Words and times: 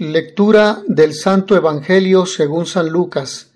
Lectura 0.00 0.80
del 0.86 1.12
Santo 1.12 1.56
Evangelio 1.56 2.24
según 2.24 2.66
San 2.66 2.88
Lucas. 2.88 3.50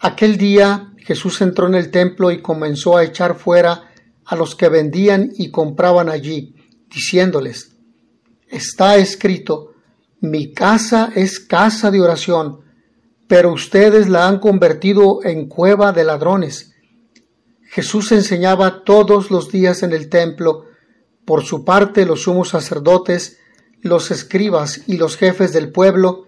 Aquel 0.00 0.36
día 0.36 0.92
Jesús 0.96 1.40
entró 1.42 1.68
en 1.68 1.76
el 1.76 1.92
templo 1.92 2.32
y 2.32 2.42
comenzó 2.42 2.96
a 2.96 3.04
echar 3.04 3.36
fuera 3.36 3.92
a 4.24 4.34
los 4.34 4.56
que 4.56 4.68
vendían 4.68 5.30
y 5.36 5.52
compraban 5.52 6.08
allí, 6.08 6.56
diciéndoles, 6.92 7.76
Está 8.48 8.96
escrito, 8.96 9.74
mi 10.18 10.52
casa 10.52 11.12
es 11.14 11.38
casa 11.38 11.92
de 11.92 12.00
oración, 12.00 12.62
pero 13.28 13.52
ustedes 13.52 14.08
la 14.08 14.26
han 14.26 14.40
convertido 14.40 15.20
en 15.22 15.46
cueva 15.46 15.92
de 15.92 16.02
ladrones. 16.02 16.74
Jesús 17.70 18.10
enseñaba 18.10 18.82
todos 18.82 19.30
los 19.30 19.52
días 19.52 19.84
en 19.84 19.92
el 19.92 20.08
templo, 20.08 20.64
por 21.24 21.44
su 21.44 21.64
parte 21.64 22.06
los 22.06 22.22
sumos 22.22 22.48
sacerdotes, 22.48 23.38
los 23.84 24.10
escribas 24.10 24.80
y 24.86 24.96
los 24.96 25.18
jefes 25.18 25.52
del 25.52 25.70
pueblo 25.70 26.24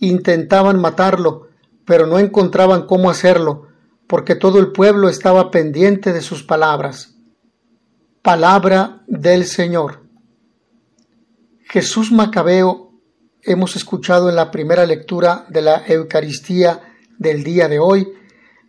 intentaban 0.00 0.80
matarlo, 0.80 1.46
pero 1.84 2.04
no 2.08 2.18
encontraban 2.18 2.86
cómo 2.86 3.10
hacerlo, 3.10 3.68
porque 4.08 4.34
todo 4.34 4.58
el 4.58 4.72
pueblo 4.72 5.08
estaba 5.08 5.52
pendiente 5.52 6.12
de 6.12 6.20
sus 6.20 6.42
palabras. 6.42 7.14
Palabra 8.22 9.04
del 9.06 9.46
Señor. 9.46 10.02
Jesús 11.62 12.10
Macabeo 12.10 12.90
hemos 13.42 13.76
escuchado 13.76 14.28
en 14.28 14.34
la 14.34 14.50
primera 14.50 14.84
lectura 14.84 15.46
de 15.48 15.62
la 15.62 15.84
Eucaristía 15.86 16.92
del 17.18 17.44
día 17.44 17.68
de 17.68 17.78
hoy, 17.78 18.08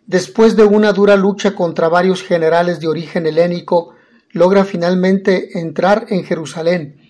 después 0.06 0.54
de 0.54 0.62
una 0.62 0.92
dura 0.92 1.16
lucha 1.16 1.56
contra 1.56 1.88
varios 1.88 2.22
generales 2.22 2.78
de 2.78 2.86
origen 2.86 3.26
helénico, 3.26 3.96
logra 4.30 4.64
finalmente 4.64 5.58
entrar 5.58 6.06
en 6.10 6.22
Jerusalén 6.22 7.07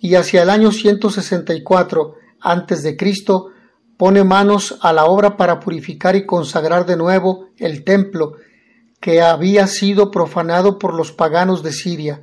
y 0.00 0.14
hacia 0.14 0.42
el 0.42 0.50
año 0.50 0.72
164 0.72 2.14
a.C. 2.40 2.96
pone 3.96 4.24
manos 4.24 4.78
a 4.80 4.92
la 4.92 5.04
obra 5.04 5.36
para 5.36 5.60
purificar 5.60 6.16
y 6.16 6.24
consagrar 6.24 6.86
de 6.86 6.96
nuevo 6.96 7.50
el 7.58 7.84
templo 7.84 8.36
que 8.98 9.20
había 9.20 9.66
sido 9.66 10.10
profanado 10.10 10.78
por 10.78 10.94
los 10.94 11.12
paganos 11.12 11.62
de 11.62 11.72
Siria. 11.72 12.22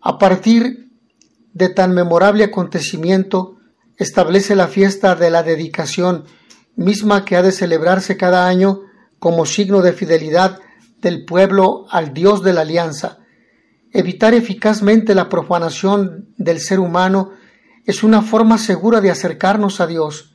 A 0.00 0.18
partir 0.18 0.90
de 1.54 1.70
tan 1.70 1.94
memorable 1.94 2.44
acontecimiento, 2.44 3.56
establece 3.96 4.54
la 4.54 4.68
fiesta 4.68 5.14
de 5.14 5.30
la 5.30 5.42
dedicación, 5.42 6.24
misma 6.76 7.24
que 7.24 7.36
ha 7.36 7.42
de 7.42 7.52
celebrarse 7.52 8.16
cada 8.16 8.46
año 8.46 8.80
como 9.18 9.46
signo 9.46 9.80
de 9.80 9.92
fidelidad 9.92 10.60
del 10.98 11.24
pueblo 11.24 11.86
al 11.90 12.12
Dios 12.12 12.42
de 12.42 12.52
la 12.52 12.62
Alianza, 12.62 13.23
Evitar 13.94 14.34
eficazmente 14.34 15.14
la 15.14 15.28
profanación 15.28 16.34
del 16.36 16.58
ser 16.58 16.80
humano 16.80 17.30
es 17.86 18.02
una 18.02 18.22
forma 18.22 18.58
segura 18.58 19.00
de 19.00 19.12
acercarnos 19.12 19.80
a 19.80 19.86
Dios. 19.86 20.34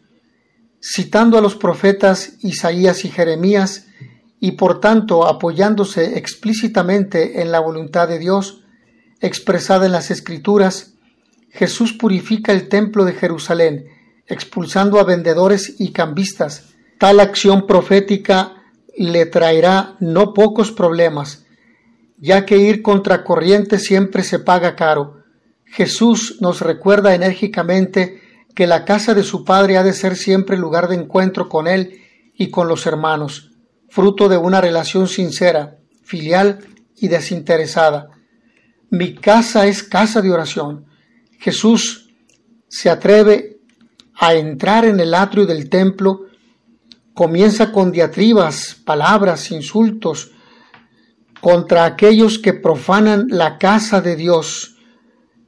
Citando 0.82 1.38
a 1.38 1.42
los 1.42 1.56
profetas 1.56 2.38
Isaías 2.40 3.04
y 3.04 3.10
Jeremías, 3.10 3.88
y 4.40 4.54
por 4.54 4.80
tanto 4.80 5.28
apoyándose 5.28 6.18
explícitamente 6.18 7.42
en 7.42 7.52
la 7.52 7.60
voluntad 7.60 8.08
de 8.08 8.18
Dios, 8.18 8.64
expresada 9.20 9.86
en 9.86 9.92
las 9.92 10.10
Escrituras, 10.10 10.94
Jesús 11.50 11.92
purifica 11.92 12.54
el 12.54 12.70
templo 12.70 13.04
de 13.04 13.12
Jerusalén, 13.12 13.88
expulsando 14.26 15.02
a 15.02 15.04
vendedores 15.04 15.76
y 15.80 15.92
cambistas. 15.92 16.70
Tal 16.98 17.20
acción 17.20 17.68
profética 17.68 18.54
le 18.98 19.26
traerá 19.26 19.98
no 20.00 20.34
pocos 20.34 20.72
problemas, 20.72 21.46
ya 22.20 22.46
que 22.46 22.58
ir 22.58 22.82
contra 22.82 23.24
corriente 23.24 23.80
siempre 23.80 24.24
se 24.24 24.40
paga 24.40 24.76
caro. 24.76 25.24
Jesús 25.66 26.38
nos 26.42 26.62
recuerda 26.62 27.16
enérgicamente 27.16 28.22
que 28.56 28.68
la 28.68 28.84
casa 28.86 29.14
de 29.14 29.24
su 29.24 29.46
Padre 29.46 29.78
ha 29.78 29.84
de 29.84 29.94
ser 29.94 30.16
siempre 30.16 30.58
lugar 30.58 30.88
de 30.88 30.96
encuentro 30.96 31.48
con 31.48 31.68
Él 31.68 32.02
y 32.34 32.50
con 32.50 32.68
los 32.68 32.86
hermanos, 32.86 33.52
fruto 33.90 34.28
de 34.28 34.38
una 34.38 34.60
relación 34.60 35.08
sincera, 35.08 35.78
filial 36.04 36.60
y 36.98 37.08
desinteresada. 37.08 38.10
Mi 38.90 39.16
casa 39.16 39.68
es 39.68 39.84
casa 39.84 40.22
de 40.22 40.32
oración. 40.32 40.86
Jesús 41.40 42.10
se 42.68 42.90
atreve 42.90 43.60
a 44.16 44.34
entrar 44.34 44.84
en 44.86 45.00
el 45.00 45.14
atrio 45.14 45.46
del 45.46 45.70
templo, 45.70 46.26
comienza 47.14 47.72
con 47.72 47.92
diatribas, 47.92 48.76
palabras, 48.84 49.52
insultos, 49.52 50.32
contra 51.42 51.86
aquellos 51.86 52.40
que 52.40 52.54
profanan 52.54 53.28
la 53.30 53.58
casa 53.58 54.02
de 54.02 54.16
Dios, 54.16 54.78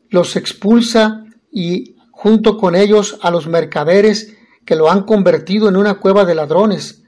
los 0.10 0.36
expulsa 0.36 1.26
y 1.52 1.96
junto 2.12 2.58
con 2.58 2.76
ellos 2.76 3.18
a 3.22 3.32
los 3.32 3.48
mercaderes 3.48 4.38
que 4.66 4.76
lo 4.76 4.90
han 4.90 5.04
convertido 5.04 5.68
en 5.70 5.76
una 5.76 5.96
cueva 5.96 6.26
de 6.26 6.36
ladrones, 6.36 7.04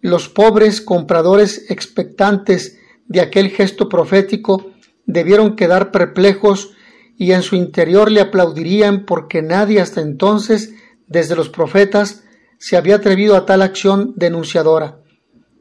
los 0.00 0.28
pobres 0.28 0.80
compradores 0.80 1.70
expectantes 1.70 2.78
de 3.06 3.20
aquel 3.20 3.50
gesto 3.50 3.88
profético 3.88 4.72
debieron 5.04 5.56
quedar 5.56 5.90
perplejos 5.90 6.72
y 7.16 7.32
en 7.32 7.42
su 7.42 7.56
interior 7.56 8.10
le 8.10 8.20
aplaudirían 8.20 9.04
porque 9.06 9.42
nadie 9.42 9.80
hasta 9.80 10.00
entonces, 10.00 10.74
desde 11.06 11.36
los 11.36 11.48
profetas, 11.48 12.24
se 12.58 12.76
había 12.76 12.96
atrevido 12.96 13.36
a 13.36 13.46
tal 13.46 13.62
acción 13.62 14.12
denunciadora. 14.16 15.00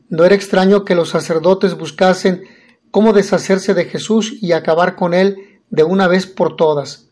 No 0.10 0.24
era 0.24 0.36
extraño 0.36 0.86
que 0.86 0.96
los 0.96 1.10
sacerdotes 1.10 1.78
buscasen 1.78 2.44
cómo 2.92 3.14
deshacerse 3.14 3.74
de 3.74 3.86
Jesús 3.86 4.34
y 4.42 4.52
acabar 4.52 4.96
con 4.96 5.14
él 5.14 5.62
de 5.70 5.84
una 5.84 6.08
vez 6.08 6.28
por 6.28 6.56
todas. 6.56 7.10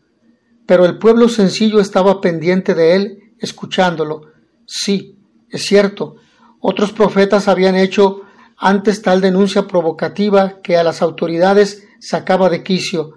Pero 0.66 0.86
el 0.86 0.98
pueblo 0.98 1.28
sencillo 1.28 1.80
estaba 1.80 2.20
pendiente 2.20 2.74
de 2.74 2.96
él, 2.96 3.34
escuchándolo. 3.38 4.22
Sí, 4.66 5.18
es 5.50 5.66
cierto, 5.66 6.16
otros 6.60 6.92
profetas 6.92 7.48
habían 7.48 7.76
hecho 7.76 8.22
antes 8.56 9.02
tal 9.02 9.20
denuncia 9.20 9.66
provocativa 9.66 10.60
que 10.62 10.76
a 10.76 10.84
las 10.84 11.02
autoridades 11.02 11.86
sacaba 12.00 12.48
de 12.48 12.62
quicio, 12.62 13.14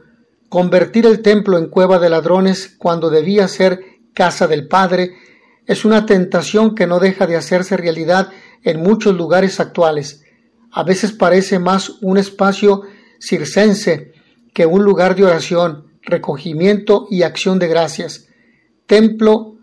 convertir 0.49 1.05
el 1.05 1.21
templo 1.21 1.57
en 1.57 1.69
cueva 1.69 1.99
de 1.99 2.09
ladrones 2.09 2.75
cuando 2.77 3.09
debía 3.09 3.47
ser 3.47 3.81
casa 4.13 4.47
del 4.47 4.67
Padre, 4.67 5.13
es 5.65 5.85
una 5.85 6.05
tentación 6.05 6.75
que 6.75 6.87
no 6.87 6.99
deja 6.99 7.27
de 7.27 7.35
hacerse 7.35 7.77
realidad 7.77 8.31
en 8.63 8.81
muchos 8.81 9.15
lugares 9.15 9.59
actuales. 9.59 10.23
A 10.71 10.83
veces 10.83 11.11
parece 11.11 11.59
más 11.59 12.01
un 12.01 12.17
espacio 12.17 12.83
circense 13.19 14.13
que 14.53 14.65
un 14.65 14.83
lugar 14.83 15.15
de 15.15 15.23
oración, 15.23 15.87
recogimiento 16.01 17.07
y 17.09 17.23
acción 17.23 17.59
de 17.59 17.67
gracias. 17.67 18.27
Templo 18.85 19.57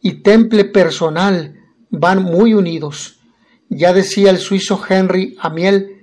y 0.00 0.22
temple 0.22 0.64
personal 0.64 1.56
van 1.90 2.22
muy 2.22 2.54
unidos. 2.54 3.20
Ya 3.68 3.92
decía 3.92 4.30
el 4.30 4.38
suizo 4.38 4.80
Henry 4.88 5.36
Amiel, 5.40 5.96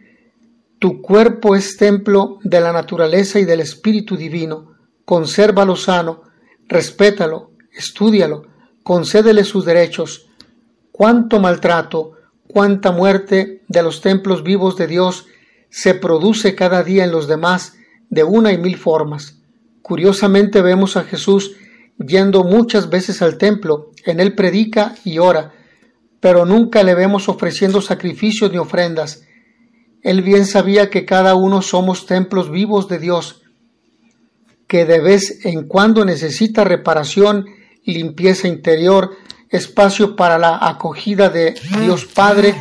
tu 0.80 1.02
cuerpo 1.02 1.56
es 1.56 1.76
templo 1.78 2.40
de 2.44 2.62
la 2.62 2.72
naturaleza 2.72 3.40
y 3.40 3.46
del 3.46 3.62
espíritu 3.62 4.16
divino. 4.16 4.76
Consérvalo 5.06 5.76
sano, 5.76 6.24
respétalo, 6.68 7.52
estúdialo, 7.72 8.44
concédele 8.84 9.44
sus 9.44 9.66
derechos. 9.66 10.28
Cuánto 10.92 11.40
maltrato, 11.40 12.17
cuánta 12.58 12.92
muerte 12.92 13.62
de 13.68 13.84
los 13.84 14.02
templos 14.02 14.42
vivos 14.42 14.78
de 14.78 14.88
Dios 14.88 15.28
se 15.70 15.94
produce 15.94 16.56
cada 16.56 16.84
día 16.84 17.04
en 17.04 17.12
los 17.12 17.28
demás 17.28 17.76
de 18.10 18.24
una 18.24 18.52
y 18.52 18.58
mil 18.58 18.78
formas. 18.78 19.38
Curiosamente 19.84 20.64
vemos 20.64 20.98
a 20.98 21.04
Jesús 21.04 21.56
yendo 22.00 22.44
muchas 22.44 22.90
veces 22.90 23.22
al 23.22 23.38
templo, 23.38 23.92
en 24.08 24.20
él 24.20 24.34
predica 24.34 24.96
y 25.04 25.20
ora, 25.20 25.54
pero 26.20 26.48
nunca 26.48 26.82
le 26.82 26.96
vemos 26.96 27.30
ofreciendo 27.30 27.80
sacrificios 27.80 28.52
ni 28.52 28.58
ofrendas. 28.58 29.22
Él 30.02 30.24
bien 30.24 30.48
sabía 30.48 30.90
que 30.90 31.06
cada 31.06 31.36
uno 31.36 31.62
somos 31.62 32.08
templos 32.08 32.50
vivos 32.50 32.88
de 32.88 32.98
Dios, 32.98 33.44
que 34.66 34.86
de 34.86 35.00
vez 35.00 35.46
en 35.46 35.68
cuando 35.68 36.06
necesita 36.06 36.64
reparación, 36.64 37.46
limpieza 37.86 38.48
interior, 38.48 39.12
espacio 39.50 40.16
para 40.16 40.38
la 40.38 40.58
acogida 40.62 41.30
de 41.30 41.56
Dios 41.82 42.06
Padre 42.06 42.56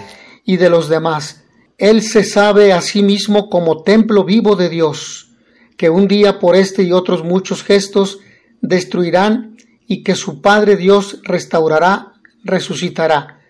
y 0.45 0.57
de 0.57 0.71
los 0.71 0.89
demás. 0.89 1.45
Él 1.79 2.03
se 2.03 2.25
sabe 2.25 2.73
a 2.73 2.81
sí 2.81 3.03
mismo 3.03 3.51
como 3.51 3.83
templo 3.83 4.25
vivo 4.25 4.57
de 4.57 4.69
Dios, 4.69 5.31
que 5.77 5.91
un 5.91 6.09
día 6.09 6.39
por 6.39 6.57
este 6.57 6.83
y 6.83 6.93
otros 6.93 7.25
muchos 7.25 7.63
gestos 7.63 8.21
destruirán 8.61 9.57
y 9.87 10.03
que 10.03 10.15
su 10.15 10.41
Padre 10.41 10.77
Dios 10.77 11.21
restaurará, 11.23 12.15
resucitará. 12.45 13.41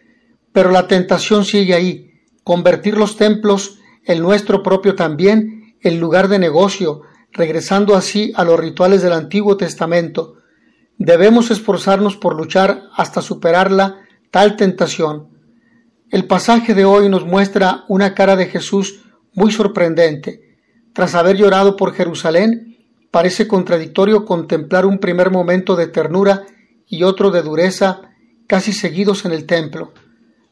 Pero 0.53 0.71
la 0.71 0.89
tentación 0.89 1.45
sigue 1.45 1.75
ahí, 1.75 2.21
convertir 2.43 2.97
los 2.97 3.17
templos, 3.17 3.79
el 4.05 4.21
nuestro 4.21 4.63
propio 4.63 4.95
también, 4.95 5.77
en 5.81 6.01
lugar 6.01 6.29
de 6.29 6.39
negocio, 6.39 7.03
regresando 7.33 7.95
así 7.95 8.33
a 8.35 8.45
los 8.45 8.59
rituales 8.59 9.03
del 9.03 9.13
Antiguo 9.13 9.57
Testamento, 9.57 10.37
Debemos 10.99 11.51
esforzarnos 11.51 12.17
por 12.17 12.35
luchar 12.35 12.85
hasta 12.95 13.21
superarla 13.21 14.01
tal 14.31 14.57
tentación. 14.57 15.29
El 16.11 16.27
pasaje 16.27 16.73
de 16.75 16.85
hoy 16.85 17.09
nos 17.09 17.27
muestra 17.27 17.85
una 17.89 18.15
cara 18.15 18.37
de 18.37 18.47
Jesús 18.47 19.01
muy 19.35 19.53
sorprendente. 19.53 20.57
Tras 20.95 21.15
haber 21.15 21.37
llorado 21.37 21.77
por 21.77 21.93
Jerusalén, 21.93 22.79
parece 23.11 23.47
contradictorio 23.47 24.25
contemplar 24.25 24.87
un 24.87 24.99
primer 24.99 25.31
momento 25.31 25.77
de 25.77 25.87
ternura 25.87 26.47
y 26.87 27.03
otro 27.03 27.31
de 27.31 27.43
dureza, 27.43 28.03
casi 28.47 28.73
seguidos 28.73 29.27
en 29.27 29.33
el 29.33 29.45
templo. 29.45 29.93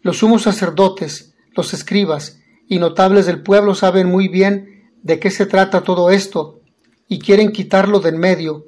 Los 0.03 0.19
sumos 0.19 0.43
sacerdotes, 0.43 1.35
los 1.57 1.73
escribas 1.73 2.41
y 2.69 2.79
notables 2.79 3.25
del 3.25 3.43
pueblo 3.43 3.75
saben 3.75 4.09
muy 4.09 4.29
bien 4.29 4.91
de 5.03 5.19
qué 5.19 5.31
se 5.31 5.47
trata 5.47 5.83
todo 5.83 6.11
esto 6.11 6.61
y 7.09 7.19
quieren 7.19 7.53
quitarlo 7.53 8.01
de 8.01 8.11
en 8.11 8.19
medio, 8.19 8.67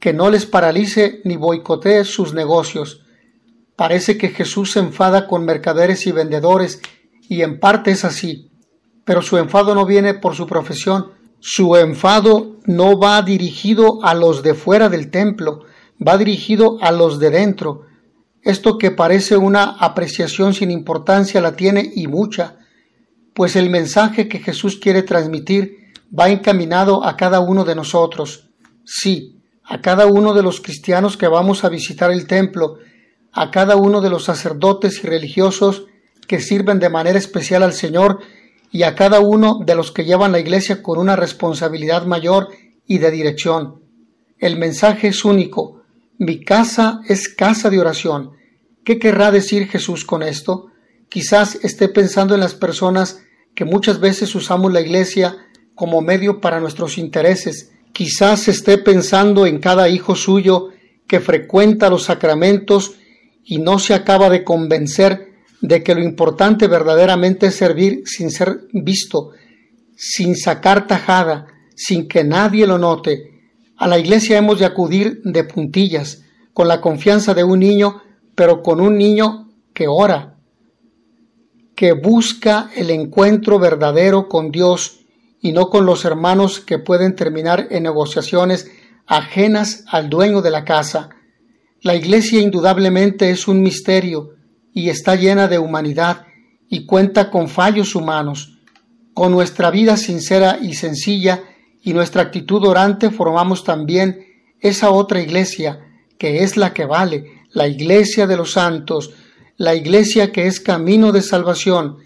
que 0.00 0.12
no 0.12 0.30
les 0.30 0.46
paralice 0.46 1.20
ni 1.24 1.36
boicotee 1.36 2.04
sus 2.04 2.32
negocios. 2.34 3.02
Parece 3.76 4.16
que 4.18 4.28
Jesús 4.28 4.72
se 4.72 4.80
enfada 4.80 5.26
con 5.26 5.44
mercaderes 5.44 6.06
y 6.06 6.12
vendedores, 6.12 6.80
y 7.28 7.42
en 7.42 7.60
parte 7.60 7.92
es 7.92 8.04
así, 8.04 8.50
pero 9.04 9.22
su 9.22 9.38
enfado 9.38 9.74
no 9.74 9.86
viene 9.86 10.14
por 10.14 10.34
su 10.34 10.46
profesión, 10.46 11.12
su 11.38 11.76
enfado 11.76 12.58
no 12.66 12.98
va 12.98 13.20
dirigido 13.22 14.02
a 14.02 14.14
los 14.14 14.42
de 14.42 14.54
fuera 14.54 14.88
del 14.88 15.10
templo, 15.10 15.64
va 16.06 16.18
dirigido 16.18 16.78
a 16.80 16.92
los 16.92 17.18
de 17.18 17.30
dentro. 17.30 17.86
Esto 18.42 18.78
que 18.78 18.90
parece 18.90 19.36
una 19.36 19.64
apreciación 19.64 20.54
sin 20.54 20.70
importancia 20.70 21.40
la 21.40 21.56
tiene 21.56 21.90
y 21.94 22.06
mucha, 22.06 22.56
pues 23.34 23.54
el 23.56 23.70
mensaje 23.70 24.28
que 24.28 24.38
Jesús 24.38 24.78
quiere 24.78 25.02
transmitir 25.02 25.92
va 26.18 26.30
encaminado 26.30 27.04
a 27.04 27.16
cada 27.16 27.40
uno 27.40 27.64
de 27.64 27.74
nosotros. 27.74 28.50
Sí, 28.84 29.39
a 29.70 29.80
cada 29.80 30.06
uno 30.06 30.34
de 30.34 30.42
los 30.42 30.60
cristianos 30.60 31.16
que 31.16 31.28
vamos 31.28 31.62
a 31.62 31.68
visitar 31.68 32.10
el 32.10 32.26
templo, 32.26 32.78
a 33.32 33.52
cada 33.52 33.76
uno 33.76 34.00
de 34.00 34.10
los 34.10 34.24
sacerdotes 34.24 35.04
y 35.04 35.06
religiosos 35.06 35.86
que 36.26 36.40
sirven 36.40 36.80
de 36.80 36.90
manera 36.90 37.20
especial 37.20 37.62
al 37.62 37.72
Señor 37.72 38.18
y 38.72 38.82
a 38.82 38.96
cada 38.96 39.20
uno 39.20 39.60
de 39.64 39.76
los 39.76 39.92
que 39.92 40.04
llevan 40.04 40.32
la 40.32 40.40
iglesia 40.40 40.82
con 40.82 40.98
una 40.98 41.14
responsabilidad 41.14 42.04
mayor 42.04 42.48
y 42.84 42.98
de 42.98 43.12
dirección. 43.12 43.80
El 44.40 44.58
mensaje 44.58 45.06
es 45.06 45.24
único. 45.24 45.82
Mi 46.18 46.40
casa 46.44 47.00
es 47.06 47.28
casa 47.28 47.70
de 47.70 47.78
oración. 47.78 48.32
¿Qué 48.84 48.98
querrá 48.98 49.30
decir 49.30 49.68
Jesús 49.68 50.04
con 50.04 50.24
esto? 50.24 50.66
Quizás 51.08 51.56
esté 51.62 51.88
pensando 51.88 52.34
en 52.34 52.40
las 52.40 52.54
personas 52.54 53.22
que 53.54 53.64
muchas 53.64 54.00
veces 54.00 54.34
usamos 54.34 54.72
la 54.72 54.80
iglesia 54.80 55.36
como 55.76 56.00
medio 56.00 56.40
para 56.40 56.58
nuestros 56.58 56.98
intereses, 56.98 57.70
Quizás 57.92 58.48
esté 58.48 58.78
pensando 58.78 59.46
en 59.46 59.58
cada 59.58 59.88
hijo 59.88 60.14
suyo 60.14 60.68
que 61.06 61.20
frecuenta 61.20 61.90
los 61.90 62.04
sacramentos 62.04 62.92
y 63.44 63.58
no 63.58 63.78
se 63.78 63.94
acaba 63.94 64.30
de 64.30 64.44
convencer 64.44 65.30
de 65.60 65.82
que 65.82 65.94
lo 65.94 66.02
importante 66.02 66.68
verdaderamente 66.68 67.46
es 67.46 67.56
servir 67.56 68.02
sin 68.06 68.30
ser 68.30 68.60
visto, 68.72 69.30
sin 69.96 70.36
sacar 70.36 70.86
tajada, 70.86 71.46
sin 71.74 72.08
que 72.08 72.24
nadie 72.24 72.66
lo 72.66 72.78
note. 72.78 73.30
A 73.76 73.86
la 73.88 73.98
iglesia 73.98 74.38
hemos 74.38 74.58
de 74.58 74.66
acudir 74.66 75.20
de 75.24 75.44
puntillas, 75.44 76.22
con 76.52 76.68
la 76.68 76.80
confianza 76.80 77.34
de 77.34 77.44
un 77.44 77.60
niño, 77.60 78.02
pero 78.34 78.62
con 78.62 78.80
un 78.80 78.96
niño 78.96 79.50
que 79.74 79.86
ora, 79.88 80.38
que 81.74 81.92
busca 81.92 82.70
el 82.76 82.90
encuentro 82.90 83.58
verdadero 83.58 84.28
con 84.28 84.50
Dios 84.50 84.99
y 85.40 85.52
no 85.52 85.70
con 85.70 85.86
los 85.86 86.04
hermanos 86.04 86.60
que 86.60 86.78
pueden 86.78 87.16
terminar 87.16 87.68
en 87.70 87.84
negociaciones 87.84 88.70
ajenas 89.06 89.84
al 89.88 90.10
dueño 90.10 90.42
de 90.42 90.50
la 90.50 90.64
casa. 90.64 91.10
La 91.80 91.94
Iglesia 91.94 92.40
indudablemente 92.40 93.30
es 93.30 93.48
un 93.48 93.62
misterio 93.62 94.34
y 94.72 94.90
está 94.90 95.16
llena 95.16 95.48
de 95.48 95.58
humanidad 95.58 96.26
y 96.68 96.86
cuenta 96.86 97.30
con 97.30 97.48
fallos 97.48 97.94
humanos. 97.94 98.58
Con 99.14 99.32
nuestra 99.32 99.70
vida 99.70 99.96
sincera 99.96 100.58
y 100.60 100.74
sencilla 100.74 101.42
y 101.82 101.92
nuestra 101.94 102.22
actitud 102.22 102.64
orante 102.64 103.10
formamos 103.10 103.64
también 103.64 104.26
esa 104.60 104.90
otra 104.90 105.20
iglesia 105.20 105.80
que 106.18 106.44
es 106.44 106.58
la 106.58 106.74
que 106.74 106.84
vale, 106.84 107.46
la 107.52 107.66
iglesia 107.66 108.26
de 108.26 108.36
los 108.36 108.52
santos, 108.52 109.12
la 109.56 109.74
iglesia 109.74 110.32
que 110.32 110.46
es 110.46 110.60
camino 110.60 111.12
de 111.12 111.22
salvación, 111.22 111.96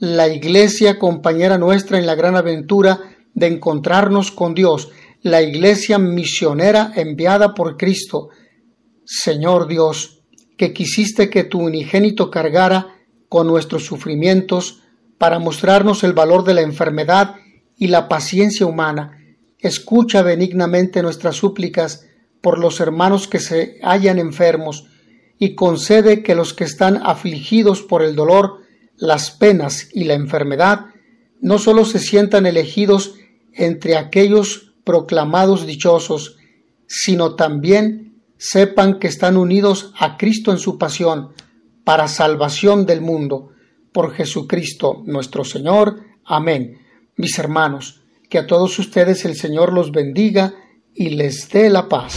la 0.00 0.28
Iglesia 0.28 0.98
compañera 0.98 1.58
nuestra 1.58 1.98
en 1.98 2.06
la 2.06 2.14
gran 2.14 2.34
aventura 2.34 3.00
de 3.34 3.46
encontrarnos 3.46 4.30
con 4.32 4.54
Dios, 4.54 4.90
la 5.20 5.42
Iglesia 5.42 5.98
misionera 5.98 6.90
enviada 6.96 7.52
por 7.54 7.76
Cristo. 7.76 8.30
Señor 9.04 9.68
Dios, 9.68 10.22
que 10.56 10.72
quisiste 10.72 11.28
que 11.28 11.44
tu 11.44 11.60
unigénito 11.60 12.30
cargara 12.30 12.94
con 13.28 13.46
nuestros 13.46 13.84
sufrimientos 13.84 14.80
para 15.18 15.38
mostrarnos 15.38 16.02
el 16.02 16.14
valor 16.14 16.44
de 16.44 16.54
la 16.54 16.62
enfermedad 16.62 17.34
y 17.76 17.88
la 17.88 18.08
paciencia 18.08 18.64
humana, 18.64 19.18
escucha 19.58 20.22
benignamente 20.22 21.02
nuestras 21.02 21.36
súplicas 21.36 22.06
por 22.40 22.58
los 22.58 22.80
hermanos 22.80 23.28
que 23.28 23.38
se 23.38 23.78
hallan 23.82 24.18
enfermos, 24.18 24.86
y 25.38 25.54
concede 25.54 26.22
que 26.22 26.34
los 26.34 26.54
que 26.54 26.64
están 26.64 27.02
afligidos 27.02 27.82
por 27.82 28.02
el 28.02 28.16
dolor 28.16 28.59
las 29.00 29.30
penas 29.30 29.88
y 29.92 30.04
la 30.04 30.14
enfermedad, 30.14 30.86
no 31.40 31.58
sólo 31.58 31.84
se 31.84 31.98
sientan 31.98 32.46
elegidos 32.46 33.14
entre 33.52 33.96
aquellos 33.96 34.74
proclamados 34.84 35.66
dichosos, 35.66 36.36
sino 36.86 37.34
también 37.34 38.22
sepan 38.36 38.98
que 38.98 39.08
están 39.08 39.36
unidos 39.36 39.92
a 39.98 40.16
Cristo 40.16 40.52
en 40.52 40.58
su 40.58 40.78
pasión, 40.78 41.32
para 41.84 42.08
salvación 42.08 42.86
del 42.86 43.00
mundo. 43.00 43.50
Por 43.92 44.12
Jesucristo 44.12 45.02
nuestro 45.06 45.44
Señor. 45.44 46.00
Amén. 46.24 46.78
Mis 47.16 47.38
hermanos, 47.38 48.02
que 48.28 48.38
a 48.38 48.46
todos 48.46 48.78
ustedes 48.78 49.24
el 49.24 49.34
Señor 49.34 49.72
los 49.72 49.90
bendiga 49.90 50.54
y 50.94 51.10
les 51.10 51.48
dé 51.48 51.70
la 51.70 51.88
paz. 51.88 52.14